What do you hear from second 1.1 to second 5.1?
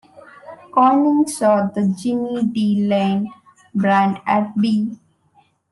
saw the Jimmy D. Lane band at B.